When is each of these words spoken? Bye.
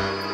Bye. 0.00 0.29